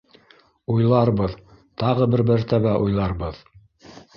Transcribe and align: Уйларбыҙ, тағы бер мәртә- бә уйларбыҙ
Уйларбыҙ, 0.75 1.35
тағы 1.83 2.09
бер 2.15 2.25
мәртә- 2.33 2.63
бә 2.67 2.75
уйларбыҙ 2.87 3.43